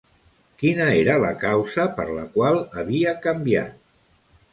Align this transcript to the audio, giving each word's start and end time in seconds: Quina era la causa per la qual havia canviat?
Quina 0.61 0.85
era 1.01 1.17
la 1.23 1.29
causa 1.43 1.85
per 1.99 2.05
la 2.13 2.23
qual 2.37 2.57
havia 2.85 3.13
canviat? 3.27 3.77